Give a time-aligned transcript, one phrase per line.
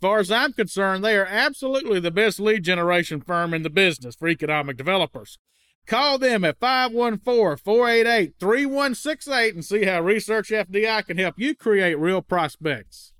[0.00, 4.14] far as I'm concerned, they are absolutely the best lead generation firm in the business
[4.14, 5.38] for economic developers.
[5.86, 11.98] Call them at 514 488 3168 and see how Research FDI can help you create
[11.98, 13.12] real prospects.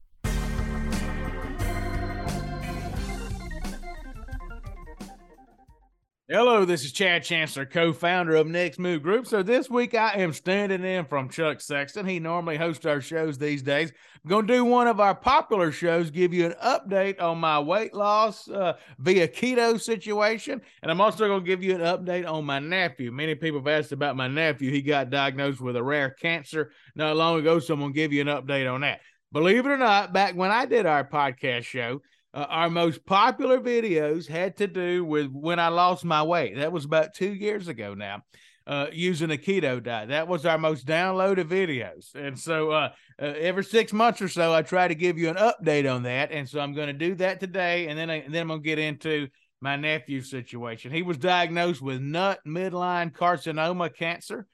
[6.30, 9.26] Hello, this is Chad Chancellor, co founder of Next Move Group.
[9.26, 12.04] So, this week I am standing in from Chuck Sexton.
[12.04, 13.92] He normally hosts our shows these days.
[14.22, 17.58] I'm going to do one of our popular shows, give you an update on my
[17.58, 20.60] weight loss uh, via keto situation.
[20.82, 23.10] And I'm also going to give you an update on my nephew.
[23.10, 24.70] Many people have asked about my nephew.
[24.70, 27.58] He got diagnosed with a rare cancer not long ago.
[27.58, 29.00] So, I'm going to give you an update on that.
[29.32, 32.02] Believe it or not, back when I did our podcast show,
[32.38, 36.54] uh, our most popular videos had to do with when I lost my weight.
[36.56, 38.22] That was about two years ago now,
[38.64, 40.10] uh, using a keto diet.
[40.10, 42.14] That was our most downloaded videos.
[42.14, 45.34] And so uh, uh every six months or so, I try to give you an
[45.34, 46.30] update on that.
[46.30, 47.88] And so I'm going to do that today.
[47.88, 49.26] And then, I, and then I'm going to get into
[49.60, 50.92] my nephew's situation.
[50.92, 54.46] He was diagnosed with nut midline carcinoma cancer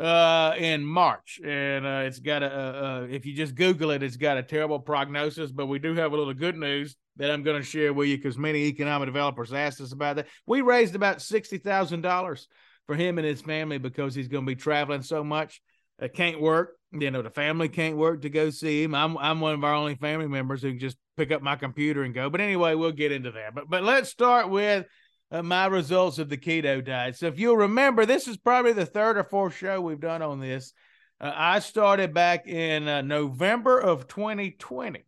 [0.00, 4.38] uh in march and uh it's got a if you just google it it's got
[4.38, 7.66] a terrible prognosis but we do have a little good news that i'm going to
[7.66, 12.46] share with you because many economic developers asked us about that we raised about $60000
[12.86, 15.60] for him and his family because he's going to be traveling so much
[15.98, 19.40] it can't work you know the family can't work to go see him i'm i'm
[19.40, 22.30] one of our only family members who can just pick up my computer and go
[22.30, 24.86] but anyway we'll get into that but but let's start with
[25.30, 27.16] uh, my results of the keto diet.
[27.16, 30.40] So if you'll remember, this is probably the third or fourth show we've done on
[30.40, 30.72] this.
[31.20, 35.04] Uh, I started back in uh, November of 2020.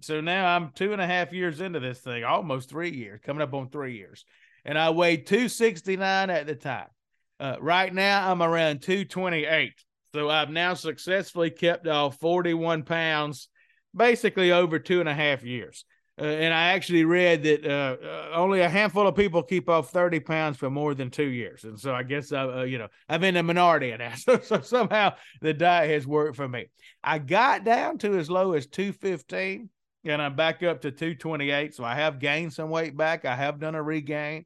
[0.00, 3.42] So now I'm two and a half years into this thing, almost three years, coming
[3.42, 4.24] up on three years.
[4.64, 6.88] And I weighed 269 at the time.
[7.38, 9.72] Uh, right now, I'm around 228.
[10.14, 13.48] So I've now successfully kept off 41 pounds,
[13.94, 15.84] basically over two and a half years.
[16.20, 19.90] Uh, and I actually read that uh, uh, only a handful of people keep off
[19.90, 21.64] 30 pounds for more than two years.
[21.64, 24.18] And so I guess, I, uh, you know, I'm in the minority in that.
[24.18, 26.66] So, so, somehow the diet has worked for me.
[27.02, 29.70] I got down to as low as 215
[30.04, 31.74] and I'm back up to 228.
[31.74, 33.24] So I have gained some weight back.
[33.24, 34.44] I have done a regain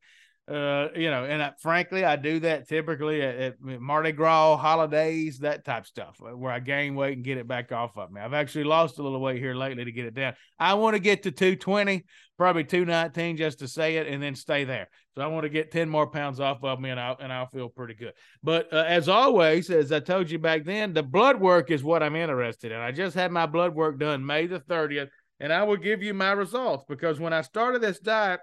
[0.49, 5.41] uh, you know, and I, frankly, I do that typically at, at, Mardi Gras, holidays,
[5.41, 8.21] that type stuff, uh, where I gain weight and get it back off of me.
[8.21, 10.35] I've actually lost a little weight here lately to get it down.
[10.57, 12.05] I want to get to 220,
[12.39, 14.89] probably 219 just to say it, and then stay there.
[15.17, 17.49] So I want to get 10 more pounds off of me, and I'll and I'll
[17.49, 18.13] feel pretty good.
[18.41, 22.05] But uh, as always, as I told you back then, the blood work is what
[22.05, 22.79] I'm interested in.
[22.79, 25.09] I just had my blood work done May the 30th,
[25.41, 28.41] and I will give you my results because when I started this diet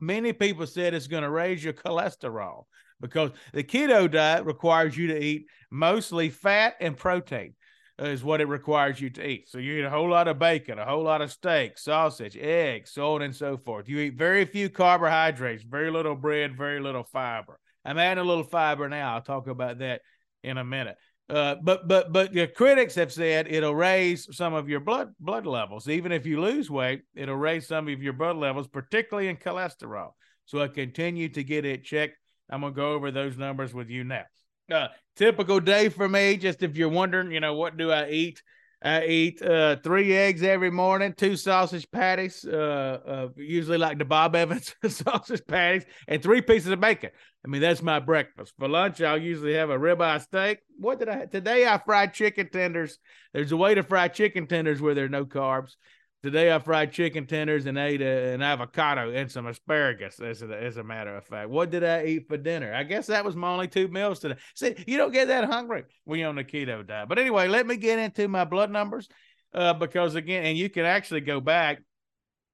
[0.00, 2.64] many people said it's going to raise your cholesterol
[3.00, 7.54] because the keto diet requires you to eat mostly fat and protein
[7.98, 9.48] is what it requires you to eat.
[9.48, 12.92] So you eat a whole lot of bacon, a whole lot of steak, sausage, eggs,
[12.92, 13.88] so on and so forth.
[13.88, 17.58] You eat very few carbohydrates, very little bread, very little fiber.
[17.84, 19.14] I'm adding a little fiber now.
[19.14, 20.00] I'll talk about that
[20.42, 20.96] in a minute.
[21.32, 25.46] Uh, but but but the critics have said it'll raise some of your blood blood
[25.46, 25.88] levels.
[25.88, 30.10] Even if you lose weight, it'll raise some of your blood levels, particularly in cholesterol.
[30.44, 32.18] So I continue to get it checked.
[32.50, 34.24] I'm gonna go over those numbers with you now.
[34.70, 36.36] Uh, typical day for me.
[36.36, 38.42] Just if you're wondering, you know, what do I eat?
[38.84, 44.04] I eat uh, three eggs every morning, two sausage patties, uh, uh, usually like the
[44.04, 47.10] Bob Evans sausage patties, and three pieces of bacon.
[47.44, 48.54] I mean, that's my breakfast.
[48.58, 50.58] For lunch, I'll usually have a ribeye steak.
[50.78, 51.30] What did I have?
[51.30, 51.66] Today?
[51.66, 52.98] I fried chicken tenders.
[53.32, 55.76] There's a way to fry chicken tenders where there are no carbs.
[56.22, 60.20] Today I fried chicken tenders and ate a, an avocado and some asparagus.
[60.20, 62.72] As a, as a matter of fact, what did I eat for dinner?
[62.72, 64.36] I guess that was my only two meals today.
[64.54, 67.08] See, you don't get that hungry when you're on the keto diet.
[67.08, 69.08] But anyway, let me get into my blood numbers
[69.52, 71.80] uh, because again, and you can actually go back.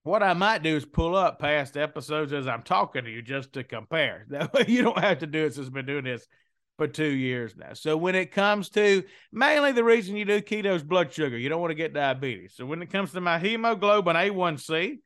[0.02, 3.52] What I might do is pull up past episodes as I'm talking to you just
[3.52, 4.24] to compare.
[4.30, 6.26] That way you don't have to do it since I've been doing this
[6.78, 7.74] for two years now.
[7.74, 9.02] So when it comes to
[9.32, 12.54] mainly the reason you do keto is blood sugar, you don't want to get diabetes.
[12.54, 14.98] So when it comes to my hemoglobin A1C,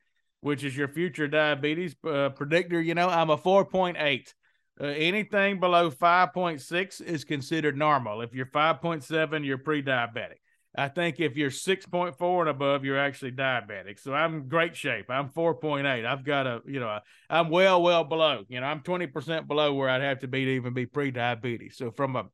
[0.43, 4.35] which is your future diabetes uh, predictor, you know, I'm a 4.8.
[4.81, 8.21] Uh, anything below 5.6 is considered normal.
[8.21, 10.41] If you're 5.7, you're pre diabetic.
[10.75, 14.01] I think if you're 6.4 and above, you're actually diabetic.
[14.01, 15.11] So I'm great shape.
[15.11, 16.07] I'm 4.8.
[16.07, 16.99] I've got a, you know,
[17.29, 18.45] I'm well, well below.
[18.49, 21.77] You know, I'm 20% below where I'd have to be to even be pre-diabetes.
[21.77, 22.25] So from a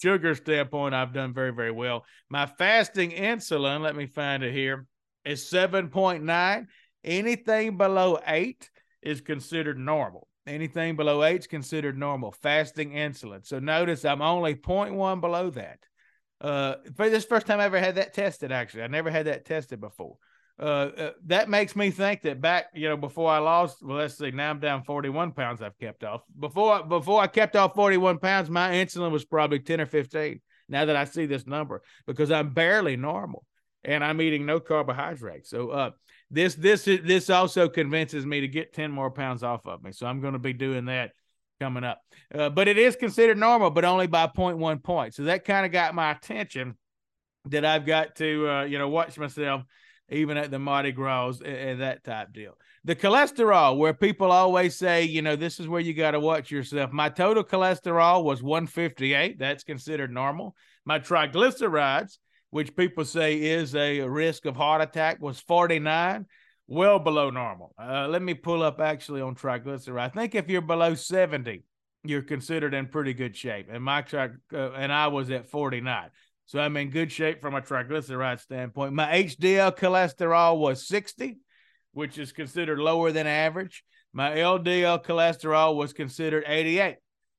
[0.00, 2.06] sugar standpoint, I've done very, very well.
[2.30, 4.86] My fasting insulin, let me find it here,
[5.26, 6.66] is 7.9.
[7.04, 8.70] Anything below eight
[9.02, 10.28] is considered normal.
[10.46, 12.32] Anything below eight is considered normal.
[12.32, 13.46] Fasting insulin.
[13.46, 15.80] So notice I'm only 0.1 below that.
[16.42, 18.50] Uh, for this first time I ever had that tested.
[18.50, 20.16] Actually, I never had that tested before.
[20.58, 24.18] Uh, uh, that makes me think that back, you know, before I lost, well, let's
[24.18, 25.62] see, now I'm down 41 pounds.
[25.62, 26.82] I've kept off before.
[26.84, 30.40] Before I kept off 41 pounds, my insulin was probably 10 or 15.
[30.68, 33.44] Now that I see this number, because I'm barely normal
[33.84, 35.48] and I'm eating no carbohydrates.
[35.48, 35.90] So, uh,
[36.30, 39.92] this this this also convinces me to get 10 more pounds off of me.
[39.92, 41.12] So I'm going to be doing that
[41.60, 42.00] coming up.
[42.34, 45.14] Uh, but it is considered normal, but only by 0.1 point.
[45.14, 46.76] So that kind of got my attention
[47.46, 49.62] that I've got to, uh, you know, watch myself
[50.10, 52.56] even at the Mardi Gras and, and that type deal.
[52.84, 56.50] The cholesterol, where people always say, you know, this is where you got to watch
[56.50, 56.92] yourself.
[56.92, 59.38] My total cholesterol was 158.
[59.38, 60.54] That's considered normal.
[60.84, 62.18] My triglycerides,
[62.50, 66.26] which people say is a risk of heart attack, was 49
[66.66, 67.74] well below normal.
[67.78, 69.98] Uh, let me pull up actually on triglyceride.
[69.98, 71.64] I think if you're below 70,
[72.04, 73.68] you're considered in pretty good shape.
[73.70, 76.10] And my tri- uh, and I was at 49.
[76.46, 78.92] So I'm in good shape from a triglyceride standpoint.
[78.92, 81.38] My HDL cholesterol was 60,
[81.92, 83.84] which is considered lower than average.
[84.12, 86.96] My LDL cholesterol was considered 88,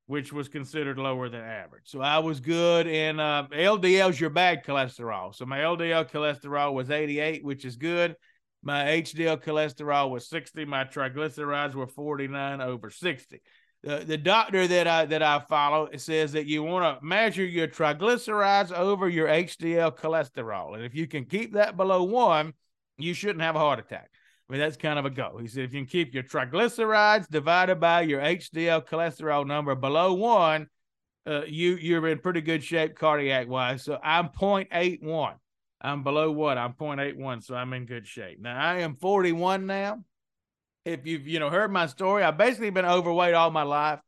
[0.07, 1.83] which was considered lower than average.
[1.85, 2.87] So I was good.
[2.87, 5.35] And uh, LDL is your bad cholesterol.
[5.35, 8.15] So my LDL cholesterol was 88, which is good.
[8.63, 10.63] My HDL cholesterol was 60.
[10.65, 13.41] My triglycerides were 49 over 60.
[13.83, 17.67] The, the doctor that I that I follow says that you want to measure your
[17.67, 22.53] triglycerides over your HDL cholesterol, and if you can keep that below one,
[22.97, 24.09] you shouldn't have a heart attack.
[24.47, 25.37] I mean, that's kind of a goal.
[25.37, 30.13] He said if you can keep your triglycerides divided by your HDL cholesterol number below
[30.13, 30.67] one,
[31.27, 33.83] uh, you you're in pretty good shape cardiac wise.
[33.83, 35.35] So I'm 0.81.
[35.83, 36.57] I'm below what?
[36.57, 38.39] I'm 0.81, so I'm in good shape.
[38.39, 40.03] Now I am 41 now.
[40.85, 43.99] If you've you know heard my story, I've basically been overweight all my life.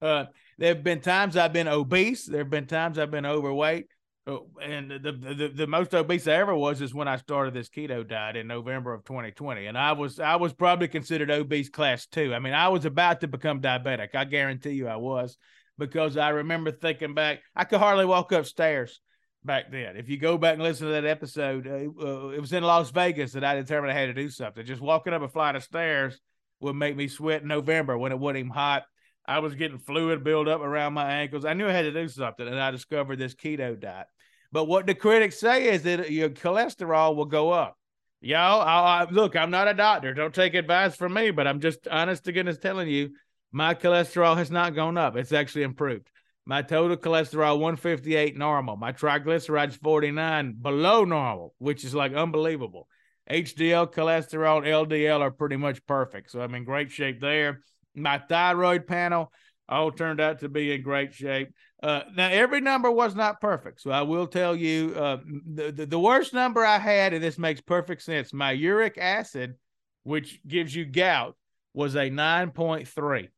[0.00, 0.26] Uh,
[0.58, 2.26] there have been times I've been obese.
[2.26, 3.86] There have been times I've been overweight.
[4.26, 7.68] Oh, and the, the the most obese I ever was is when I started this
[7.68, 12.06] keto diet in November of 2020, and I was I was probably considered obese class
[12.06, 12.34] two.
[12.34, 14.14] I mean, I was about to become diabetic.
[14.14, 15.36] I guarantee you, I was
[15.76, 19.00] because I remember thinking back, I could hardly walk upstairs
[19.44, 19.96] back then.
[19.96, 22.90] If you go back and listen to that episode, uh, uh, it was in Las
[22.90, 24.64] Vegas that I determined I had to do something.
[24.64, 26.18] Just walking up a flight of stairs
[26.60, 28.84] would make me sweat in November when it wasn't even hot.
[29.26, 31.44] I was getting fluid build up around my ankles.
[31.44, 34.06] I knew I had to do something, and I discovered this keto diet.
[34.52, 37.76] But what the critics say is that your cholesterol will go up.
[38.20, 40.14] Y'all, I, I, look, I'm not a doctor.
[40.14, 43.10] Don't take advice from me, but I'm just honest to goodness telling you,
[43.52, 45.16] my cholesterol has not gone up.
[45.16, 46.08] It's actually improved.
[46.46, 48.76] My total cholesterol 158 normal.
[48.76, 52.88] My triglycerides 49 below normal, which is like unbelievable.
[53.30, 56.30] HDL cholesterol LDL are pretty much perfect.
[56.30, 57.60] So I'm in great shape there.
[57.94, 59.32] My thyroid panel
[59.68, 61.48] all turned out to be in great shape.
[61.82, 63.80] Uh, now, every number was not perfect.
[63.80, 67.38] So I will tell you uh, the, the, the worst number I had, and this
[67.38, 69.54] makes perfect sense, my uric acid,
[70.02, 71.36] which gives you gout,
[71.72, 73.28] was a 9.3.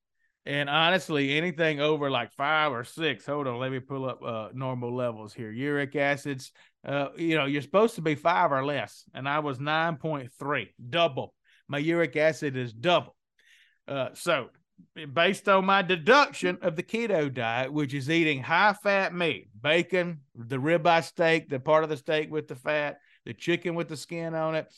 [0.47, 4.49] And honestly, anything over like five or six, hold on, let me pull up uh,
[4.55, 5.51] normal levels here.
[5.51, 6.53] Uric acids,
[6.87, 11.35] uh, you know, you're supposed to be five or less, and I was 9.3, double.
[11.67, 13.17] My uric acid is double.
[13.89, 14.51] Uh, so,
[15.13, 20.21] based on my deduction of the keto diet, which is eating high fat meat, bacon,
[20.37, 23.97] the ribeye steak, the part of the steak with the fat, the chicken with the
[23.97, 24.73] skin on it,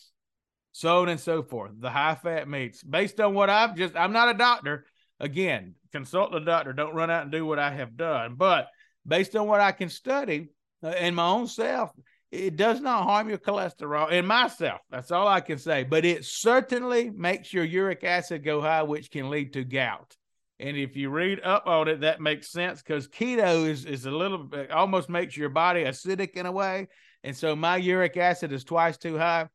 [0.73, 4.13] so on and so forth, the high fat meats, based on what I've just, I'm
[4.13, 4.87] not a doctor
[5.21, 6.73] Again, consult the doctor.
[6.73, 8.35] Don't run out and do what I have done.
[8.37, 8.69] But
[9.07, 10.49] based on what I can study
[10.83, 11.91] uh, in my own self,
[12.31, 14.81] it does not harm your cholesterol in myself.
[14.91, 15.83] That's all I can say.
[15.83, 20.15] But it certainly makes your uric acid go high, which can lead to gout.
[20.61, 24.11] And if you read up on it, that makes sense because keto is, is a
[24.11, 26.89] little bit almost makes your body acidic in a way.
[27.25, 29.49] And so my uric acid is twice too high.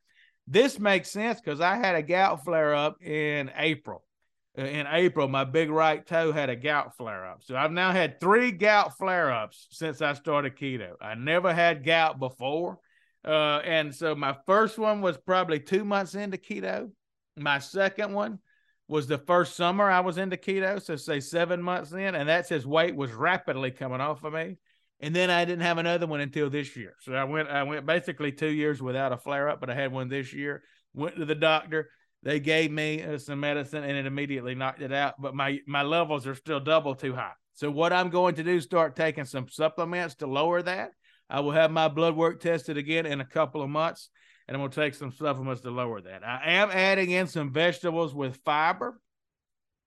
[0.48, 4.12] This makes sense because I had a gout flare up in April uh,
[4.55, 7.43] in April, my big right toe had a gout flare up.
[7.43, 10.91] So I've now had three gout flare ups since I started keto.
[11.01, 12.77] I never had gout before.
[13.25, 16.91] Uh, and so my first one was probably two months into keto.
[17.36, 18.39] My second one
[18.88, 20.79] was the first summer I was into keto.
[20.81, 24.57] So say seven months in, and that's his weight was rapidly coming off of me.
[25.00, 26.93] And then I didn't have another one until this year.
[27.01, 29.91] So I went, I went basically two years without a flare up, but I had
[29.91, 30.62] one this year.
[30.93, 31.89] Went to the doctor
[32.23, 35.83] they gave me uh, some medicine and it immediately knocked it out, but my my
[35.83, 37.33] levels are still double too high.
[37.53, 40.91] So what I'm going to do is start taking some supplements to lower that.
[41.29, 44.09] I will have my blood work tested again in a couple of months,
[44.47, 46.25] and I'm going to take some supplements to lower that.
[46.25, 48.99] I am adding in some vegetables with fiber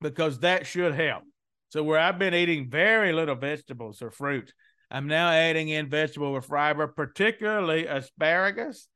[0.00, 1.24] because that should help.
[1.70, 4.52] So where I've been eating very little vegetables or fruit,
[4.90, 8.88] I'm now adding in vegetable with fiber, particularly asparagus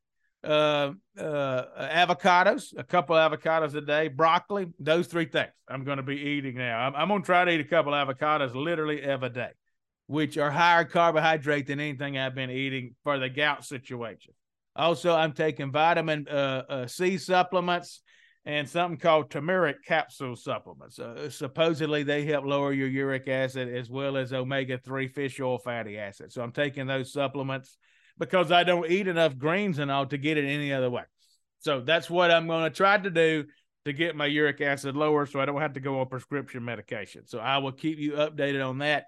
[0.45, 6.03] uh, uh, avocados, a couple avocados a day, broccoli, those three things I'm going to
[6.03, 6.79] be eating now.
[6.79, 9.51] I'm, I'm going to try to eat a couple avocados literally every day,
[10.07, 14.33] which are higher carbohydrate than anything I've been eating for the gout situation.
[14.77, 18.01] Also, I'm taking vitamin uh, uh, C supplements
[18.47, 20.99] and something called turmeric capsule supplements.
[20.99, 25.59] Uh, supposedly, they help lower your uric acid as well as omega 3 fish oil
[25.59, 26.35] fatty acids.
[26.35, 27.77] So, I'm taking those supplements
[28.21, 31.05] because I don't eat enough greens and all to get it any other way.
[31.61, 33.47] So that's what I'm going to try to do
[33.87, 37.27] to get my uric acid lower so I don't have to go on prescription medication.
[37.27, 39.07] So I will keep you updated on that.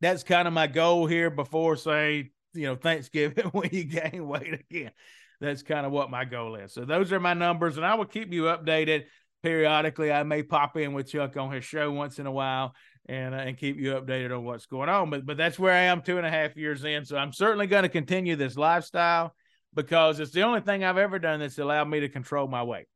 [0.00, 4.64] that's kind of my goal here before say you know Thanksgiving when you gain weight
[4.70, 4.92] again.
[5.40, 6.72] That's kind of what my goal is.
[6.72, 9.04] So those are my numbers, and I will keep you updated
[9.42, 10.10] periodically.
[10.10, 12.74] I may pop in with Chuck on his show once in a while
[13.08, 15.10] and uh, and keep you updated on what's going on.
[15.10, 17.04] But but that's where I am two and a half years in.
[17.04, 19.34] So I'm certainly going to continue this lifestyle
[19.74, 22.86] because it's the only thing I've ever done that's allowed me to control my weight.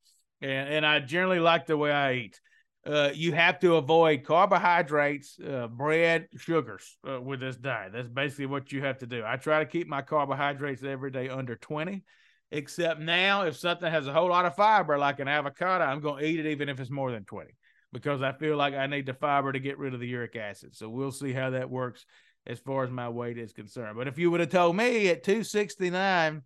[0.41, 2.41] And and I generally like the way I eat
[2.85, 7.93] uh, you have to avoid carbohydrates, uh, bread, sugars uh, with this diet.
[7.93, 9.23] That's basically what you have to do.
[9.25, 12.03] I try to keep my carbohydrates every day under 20,
[12.51, 16.23] except now if something has a whole lot of fiber, like an avocado, I'm going
[16.23, 17.53] to eat it even if it's more than 20
[17.93, 20.75] because I feel like I need the fiber to get rid of the uric acid.
[20.75, 22.05] So we'll see how that works
[22.47, 23.97] as far as my weight is concerned.
[23.97, 26.43] But if you would have told me at 269,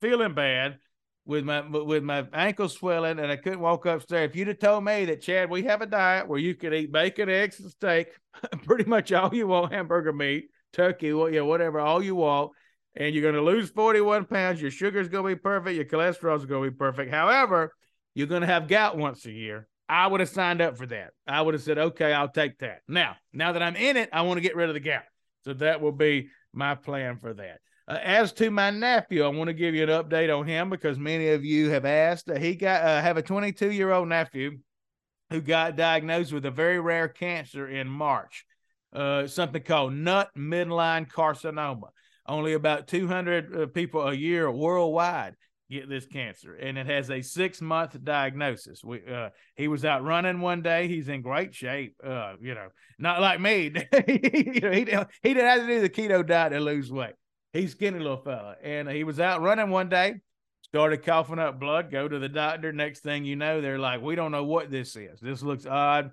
[0.00, 0.78] feeling bad
[1.26, 4.84] with my with my ankle swelling and I couldn't walk upstairs, if you'd have told
[4.84, 8.08] me that Chad, we have a diet where you could eat bacon, eggs, and steak,
[8.64, 12.52] pretty much all you want, hamburger meat, turkey, yeah, whatever, all you want,
[12.96, 16.44] and you're going to lose 41 pounds, your sugar's going to be perfect, your cholesterol's
[16.44, 17.10] going to be perfect.
[17.10, 17.72] However,
[18.14, 19.66] you're going to have gout once a year.
[19.88, 21.10] I would have signed up for that.
[21.26, 22.80] I would have said, okay, I'll take that.
[22.88, 25.02] Now, now that I'm in it, I want to get rid of the gout.
[25.44, 27.60] So that will be my plan for that.
[27.86, 30.98] Uh, as to my nephew, I want to give you an update on him because
[30.98, 32.30] many of you have asked.
[32.30, 34.58] Uh, he got uh, have a 22 year old nephew
[35.30, 38.46] who got diagnosed with a very rare cancer in March,
[38.94, 41.88] uh, something called nut midline carcinoma.
[42.26, 45.34] Only about 200 uh, people a year worldwide
[45.70, 48.82] get this cancer, and it has a six month diagnosis.
[48.82, 50.88] We, uh, he was out running one day.
[50.88, 51.96] He's in great shape.
[52.02, 53.74] You know, not like me.
[54.08, 54.86] you know, he
[55.22, 57.12] he didn't have to do the keto diet to lose weight.
[57.54, 60.20] He's skinny little fella, and he was out running one day.
[60.60, 61.90] Started coughing up blood.
[61.90, 62.72] Go to the doctor.
[62.72, 65.20] Next thing you know, they're like, "We don't know what this is.
[65.20, 66.10] This looks odd."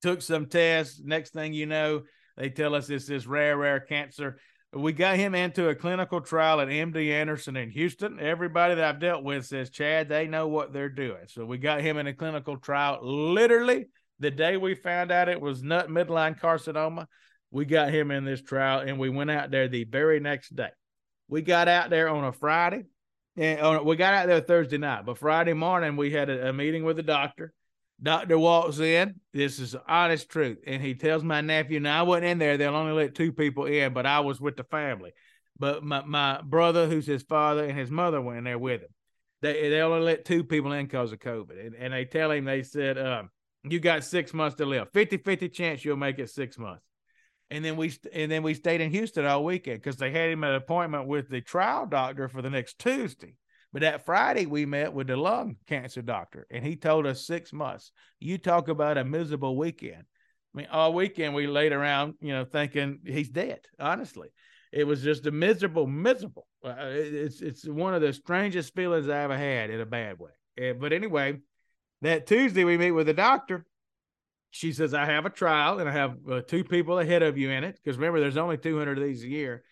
[0.00, 1.00] Took some tests.
[1.04, 2.04] Next thing you know,
[2.36, 4.38] they tell us it's this rare, rare cancer
[4.74, 8.20] we got him into a clinical trial at MD Anderson in Houston.
[8.20, 11.26] Everybody that I've dealt with says, Chad, they know what they're doing.
[11.26, 13.86] So we got him in a clinical trial literally
[14.18, 17.06] the day we found out it was nut midline carcinoma.
[17.50, 20.70] We got him in this trial and we went out there the very next day.
[21.28, 22.84] We got out there on a Friday
[23.36, 26.52] and on, we got out there Thursday night, but Friday morning we had a, a
[26.52, 27.52] meeting with the doctor
[28.00, 29.16] Doctor walks in.
[29.32, 31.80] This is honest truth, and he tells my nephew.
[31.80, 34.56] Now I wasn't in there; they'll only let two people in, but I was with
[34.56, 35.12] the family.
[35.58, 38.90] But my, my brother, who's his father, and his mother went in there with him.
[39.42, 42.44] They they only let two people in because of COVID, and, and they tell him
[42.44, 43.30] they said, um,
[43.64, 44.92] "You got six months to live.
[44.92, 46.84] 50-50 chance you'll make it six months."
[47.50, 50.44] And then we and then we stayed in Houston all weekend because they had him
[50.44, 53.36] an appointment with the trial doctor for the next Tuesday.
[53.72, 57.52] But that Friday, we met with the lung cancer doctor, and he told us six
[57.52, 57.92] months.
[58.18, 60.04] You talk about a miserable weekend.
[60.54, 63.60] I mean, all weekend we laid around, you know, thinking he's dead.
[63.78, 64.28] Honestly,
[64.72, 66.46] it was just a miserable, miserable.
[66.64, 70.32] Uh, it's it's one of the strangest feelings I ever had in a bad way.
[70.78, 71.38] But anyway,
[72.02, 73.64] that Tuesday we meet with the doctor.
[74.50, 77.50] She says, I have a trial and I have uh, two people ahead of you
[77.50, 77.78] in it.
[77.82, 79.62] Because remember, there's only 200 of these a year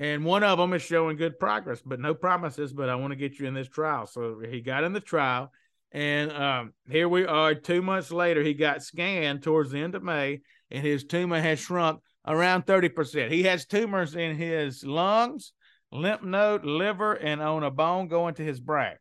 [0.00, 2.72] and one of them is showing good progress, but no promises.
[2.72, 4.06] But I want to get you in this trial.
[4.06, 5.52] So he got in the trial,
[5.92, 7.54] and um, here we are.
[7.54, 10.40] Two months later, he got scanned towards the end of May,
[10.70, 13.30] and his tumor has shrunk around thirty percent.
[13.30, 15.52] He has tumors in his lungs,
[15.92, 18.96] lymph node, liver, and on a bone going to his brain.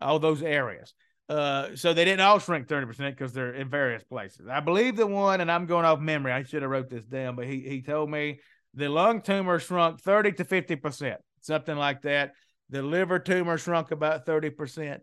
[0.00, 0.94] All those areas.
[1.28, 4.46] Uh, so they didn't all shrink 30% because they're in various places.
[4.46, 6.32] I believe the one, and I'm going off memory.
[6.32, 8.40] I should have wrote this down, but he he told me
[8.74, 12.32] the lung tumor shrunk 30 to 50%, something like that.
[12.70, 15.00] The liver tumor shrunk about 30%.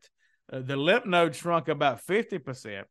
[0.51, 2.83] Uh, the lymph node shrunk about 50%.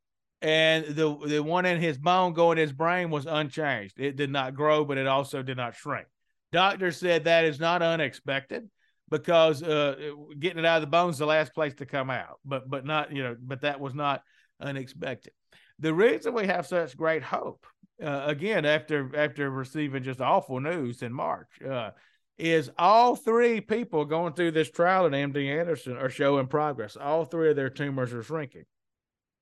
[0.42, 4.00] And the, the one in his bone going his brain was unchanged.
[4.00, 6.06] It did not grow, but it also did not shrink.
[6.50, 8.68] Doctor said that is not unexpected
[9.10, 12.40] because uh, getting it out of the bones the last place to come out.
[12.44, 14.22] But but not you know, but that was not
[14.60, 15.32] unexpected.
[15.78, 17.66] The reason we have such great hope
[18.02, 21.48] uh, again after after receiving just awful news in March.
[21.62, 21.90] Uh,
[22.38, 26.96] is all three people going through this trial at MD Anderson are showing progress.
[26.96, 28.64] All three of their tumors are shrinking.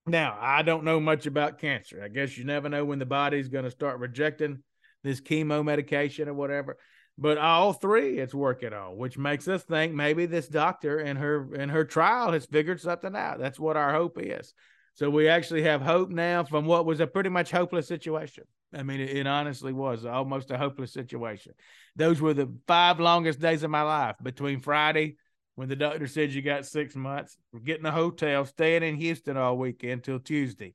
[0.04, 2.02] Now, I don't know much about cancer.
[2.02, 4.64] I guess you never know when the body's going to start rejecting
[5.04, 6.76] this chemo medication or whatever.
[7.20, 11.52] But all three it's working on, which makes us think maybe this doctor in her
[11.52, 13.40] in her trial has figured something out.
[13.40, 14.54] That's what our hope is.
[14.94, 18.44] So we actually have hope now from what was a pretty much hopeless situation.
[18.72, 21.54] I mean, it, it, honestly was almost a hopeless situation.
[21.96, 25.16] Those were the five longest days of my life between Friday,
[25.54, 29.56] when the doctor said you got six months, getting a hotel, staying in Houston all
[29.56, 30.74] weekend till Tuesday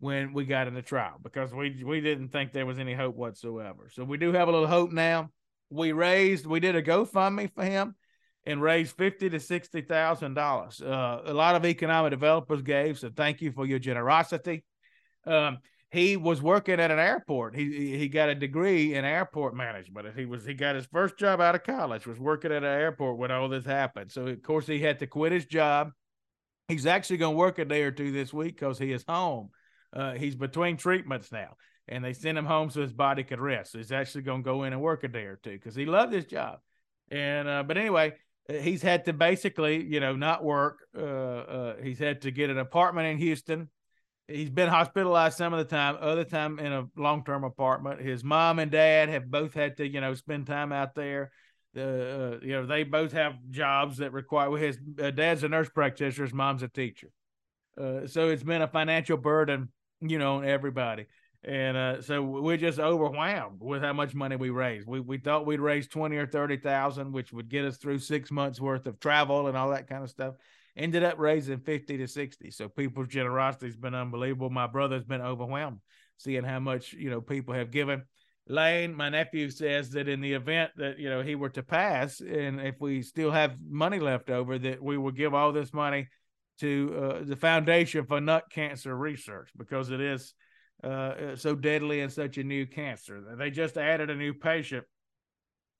[0.00, 3.14] when we got in the trial because we we didn't think there was any hope
[3.14, 3.88] whatsoever.
[3.92, 5.30] So we do have a little hope now.
[5.74, 7.96] We raised, we did a GoFundMe for him
[8.46, 10.80] and raised fifty to sixty thousand uh, dollars.
[10.80, 14.64] A lot of economic developers gave, so thank you for your generosity.
[15.26, 15.58] Um,
[15.90, 17.56] he was working at an airport.
[17.56, 20.16] He he got a degree in airport management.
[20.16, 22.06] He was he got his first job out of college.
[22.06, 24.12] Was working at an airport when all this happened.
[24.12, 25.90] So of course he had to quit his job.
[26.68, 29.50] He's actually going to work a day or two this week because he is home.
[29.92, 31.56] Uh, he's between treatments now,
[31.88, 33.72] and they sent him home so his body could rest.
[33.72, 35.84] So he's actually going to go in and work a day or two because he
[35.84, 36.60] loved his job.
[37.10, 38.14] And uh, but anyway,
[38.48, 40.80] uh, he's had to basically, you know, not work.
[40.96, 43.68] Uh, uh, he's had to get an apartment in Houston.
[44.28, 48.00] he's been hospitalized some of the time, other time in a long term apartment.
[48.00, 51.30] His mom and dad have both had to, you know, spend time out there.
[51.76, 54.50] Uh, you know, they both have jobs that require.
[54.56, 57.10] His uh, dad's a nurse practitioner, his mom's a teacher.
[57.76, 59.70] Uh, so it's been a financial burden,
[60.00, 61.06] you know, on everybody.
[61.46, 64.88] And uh, so we're just overwhelmed with how much money we raised.
[64.88, 68.30] We we thought we'd raise twenty or thirty thousand, which would get us through six
[68.30, 70.34] months worth of travel and all that kind of stuff
[70.76, 72.50] ended up raising 50 to 60.
[72.50, 74.50] So people's generosity has been unbelievable.
[74.50, 75.78] My brother's been overwhelmed
[76.16, 78.02] seeing how much, you know, people have given.
[78.46, 82.20] Lane, my nephew says that in the event that, you know, he were to pass
[82.20, 86.08] and if we still have money left over, that we will give all this money
[86.60, 90.34] to uh, the Foundation for Nut Cancer Research because it is
[90.84, 93.22] uh, so deadly and such a new cancer.
[93.38, 94.84] They just added a new patient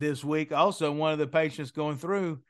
[0.00, 0.52] this week.
[0.52, 2.40] Also, one of the patients going through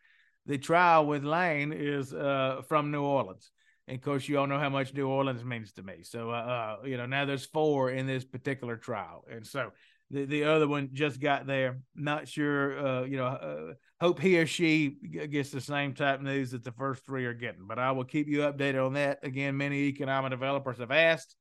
[0.47, 3.51] the trial with Lane is uh, from New Orleans.
[3.87, 6.03] And of course, you all know how much New Orleans means to me.
[6.03, 9.25] So, uh, uh, you know, now there's four in this particular trial.
[9.31, 9.73] And so
[10.11, 11.81] the, the other one just got there.
[11.95, 14.97] Not sure, uh, you know, uh, hope he or she
[15.31, 17.67] gets the same type news that the first three are getting.
[17.67, 19.19] But I will keep you updated on that.
[19.23, 21.37] Again, many economic developers have asked,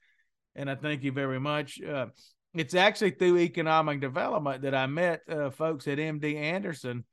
[0.56, 1.82] and I thank you very much.
[1.82, 2.08] Uh,
[2.54, 7.04] it's actually through economic development that I met uh, folks at MD Anderson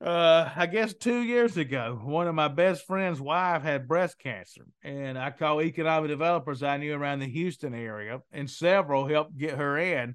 [0.00, 1.98] uh i guess two years ago.
[2.04, 6.76] One of my best friend's wife had breast cancer and i called economic developers i
[6.76, 10.14] knew around the houston area and several helped get her in.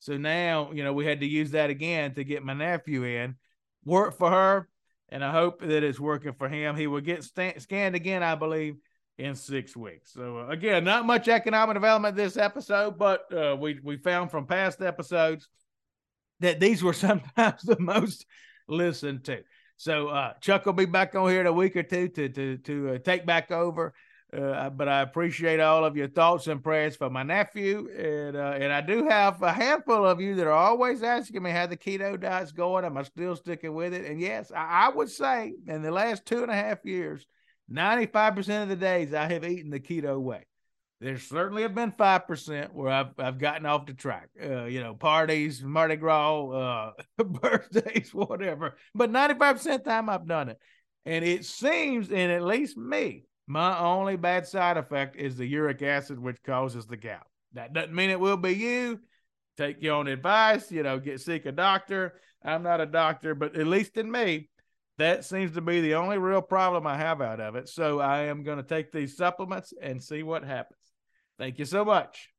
[0.00, 3.36] So now you know we had to use that again to get my nephew in.
[3.84, 4.68] Work for her
[5.10, 6.74] and i hope that it's working for him.
[6.74, 8.78] He will get st- scanned again i believe
[9.20, 13.78] in six weeks so uh, again not much economic development this episode but uh, we
[13.82, 15.48] we found from past episodes
[16.40, 18.26] that these were sometimes the most
[18.68, 19.42] listened to.
[19.76, 22.56] So uh, Chuck will be back on here in a week or two to to
[22.58, 23.94] to uh, take back over.
[24.32, 28.58] Uh, but I appreciate all of your thoughts and prayers for my nephew, and uh,
[28.60, 31.76] and I do have a handful of you that are always asking me how the
[31.76, 32.84] keto diet's going.
[32.84, 34.08] Am I still sticking with it?
[34.08, 37.26] And yes, I, I would say in the last two and a half years,
[37.70, 40.44] ninety five percent of the days I have eaten the keto way.
[41.00, 44.28] There certainly have been five percent where I've I've gotten off the track.
[44.42, 46.92] Uh, you know, parties, Mardi Gras, uh,
[47.24, 48.76] birthdays, whatever.
[48.94, 50.58] But ninety five percent of the time I've done it,
[51.06, 55.82] and it seems, and at least me, my only bad side effect is the uric
[55.82, 57.26] acid, which causes the gout.
[57.54, 59.00] That doesn't mean it will be you.
[59.56, 60.70] Take your own advice.
[60.70, 62.20] You know, get seek a doctor.
[62.44, 64.48] I'm not a doctor, but at least in me,
[65.00, 67.68] that seems to be the only real problem I have out of it.
[67.68, 70.78] So I am going to take these supplements and see what happens.
[71.38, 72.29] Thank you so much.